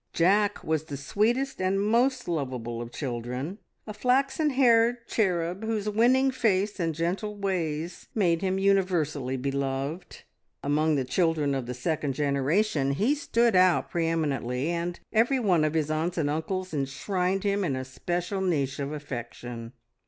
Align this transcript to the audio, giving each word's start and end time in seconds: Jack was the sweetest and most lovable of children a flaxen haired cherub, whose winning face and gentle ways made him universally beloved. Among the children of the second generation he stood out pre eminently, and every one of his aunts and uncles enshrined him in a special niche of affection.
Jack 0.13 0.63
was 0.63 0.85
the 0.85 0.97
sweetest 0.97 1.61
and 1.61 1.79
most 1.79 2.27
lovable 2.27 2.81
of 2.81 2.91
children 2.91 3.59
a 3.85 3.93
flaxen 3.93 4.49
haired 4.49 5.07
cherub, 5.07 5.63
whose 5.63 5.87
winning 5.87 6.31
face 6.31 6.79
and 6.79 6.95
gentle 6.95 7.35
ways 7.37 8.07
made 8.15 8.41
him 8.41 8.57
universally 8.57 9.37
beloved. 9.37 10.23
Among 10.63 10.95
the 10.95 11.05
children 11.05 11.53
of 11.53 11.67
the 11.67 11.75
second 11.75 12.13
generation 12.15 12.93
he 12.93 13.13
stood 13.13 13.55
out 13.55 13.91
pre 13.91 14.07
eminently, 14.07 14.71
and 14.71 14.99
every 15.13 15.39
one 15.39 15.63
of 15.63 15.75
his 15.75 15.91
aunts 15.91 16.17
and 16.17 16.31
uncles 16.31 16.73
enshrined 16.73 17.43
him 17.43 17.63
in 17.63 17.75
a 17.75 17.85
special 17.85 18.41
niche 18.41 18.79
of 18.79 18.91
affection. 18.91 19.71